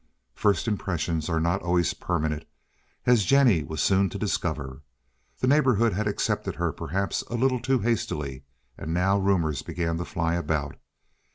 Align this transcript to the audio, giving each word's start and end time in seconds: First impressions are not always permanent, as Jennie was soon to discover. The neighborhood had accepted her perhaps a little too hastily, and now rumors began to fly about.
First 0.33 0.67
impressions 0.67 1.29
are 1.29 1.39
not 1.39 1.61
always 1.61 1.93
permanent, 1.93 2.45
as 3.05 3.23
Jennie 3.23 3.61
was 3.61 3.83
soon 3.83 4.09
to 4.09 4.17
discover. 4.17 4.81
The 5.37 5.45
neighborhood 5.47 5.93
had 5.93 6.07
accepted 6.07 6.55
her 6.55 6.71
perhaps 6.71 7.21
a 7.29 7.35
little 7.35 7.59
too 7.59 7.77
hastily, 7.77 8.41
and 8.79 8.95
now 8.95 9.19
rumors 9.19 9.61
began 9.61 9.99
to 9.99 10.05
fly 10.05 10.33
about. 10.33 10.75